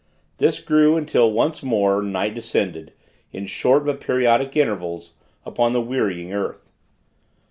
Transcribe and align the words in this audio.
This 0.37 0.59
grew 0.59 0.97
until, 0.97 1.31
once 1.31 1.61
more, 1.61 2.01
night 2.01 2.33
descended, 2.33 2.91
in 3.31 3.45
short, 3.45 3.85
but 3.85 3.99
periodic, 4.01 4.57
intervals 4.57 5.13
upon 5.45 5.73
the 5.73 5.79
wearying 5.79 6.33
earth. 6.33 6.71